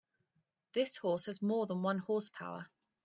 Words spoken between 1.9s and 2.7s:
horse power.